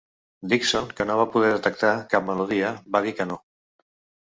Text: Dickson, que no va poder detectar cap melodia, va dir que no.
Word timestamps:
Dickson, 0.53 0.87
que 0.99 1.07
no 1.09 1.17
va 1.19 1.25
poder 1.35 1.51
detectar 1.51 1.93
cap 2.15 2.27
melodia, 2.33 2.73
va 2.99 3.05
dir 3.09 3.17
que 3.21 3.31
no. 3.35 3.41